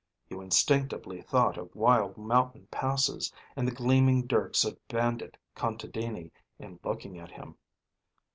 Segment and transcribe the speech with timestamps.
[0.31, 6.79] You instinctively thought of wild mountain passes, and the gleaming dirks of bandit contadini in
[6.83, 7.55] looking at him.